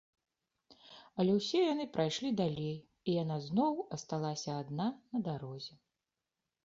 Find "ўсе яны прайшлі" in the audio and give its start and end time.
1.39-2.29